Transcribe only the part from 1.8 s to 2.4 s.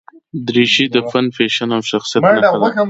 شخصیت